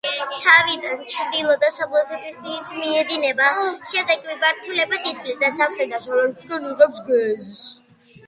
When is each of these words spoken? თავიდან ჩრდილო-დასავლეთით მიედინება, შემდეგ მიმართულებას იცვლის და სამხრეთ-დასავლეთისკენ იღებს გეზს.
თავიდან 0.43 1.01
ჩრდილო-დასავლეთით 1.15 2.71
მიედინება, 2.77 3.49
შემდეგ 3.91 4.25
მიმართულებას 4.31 5.05
იცვლის 5.11 5.41
და 5.45 5.51
სამხრეთ-დასავლეთისკენ 5.61 6.67
იღებს 6.71 7.05
გეზს. 7.11 7.61